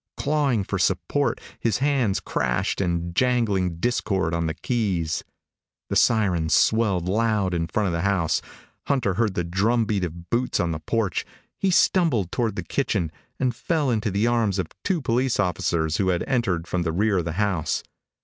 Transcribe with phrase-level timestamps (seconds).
[0.17, 5.23] Clawing for support, his hands crashed in jangling discord on the keys.
[5.91, 8.41] The siren swelled loud in front of the house.
[8.87, 11.23] Hunter heard the drum beat of boots on the porch.
[11.59, 16.07] He stumbled toward the kitchen and fell into the arms of two police officers who
[16.07, 17.83] had entered from the rear of the house.